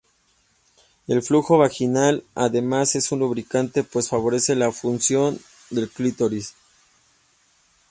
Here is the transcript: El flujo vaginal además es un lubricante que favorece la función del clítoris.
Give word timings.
El 1.05 1.21
flujo 1.21 1.59
vaginal 1.59 2.23
además 2.33 2.95
es 2.95 3.11
un 3.11 3.19
lubricante 3.19 3.83
que 3.85 4.01
favorece 4.01 4.55
la 4.55 4.71
función 4.71 5.39
del 5.69 5.91
clítoris. 5.91 6.55